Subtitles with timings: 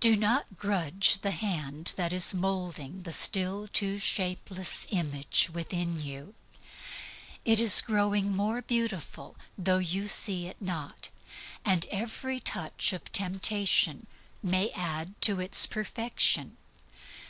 [0.00, 6.34] Do not grudge the hand that is moulding the still too shapeless image within you.
[7.44, 11.08] It is growing more beautiful, though you see it not;
[11.64, 14.08] and every touch of temptation
[14.42, 16.56] may add to its perfection.